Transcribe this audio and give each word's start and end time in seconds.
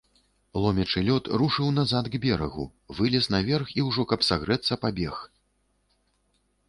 Ломячы 0.61 1.01
лёд, 1.09 1.27
рушыў 1.41 1.67
назад 1.79 2.09
к 2.15 2.21
берагу, 2.25 2.65
вылез 3.01 3.29
наверх 3.37 3.75
і 3.81 3.85
ўжо, 3.91 4.07
каб 4.13 4.27
сагрэцца, 4.33 4.73
пабег. 4.87 5.15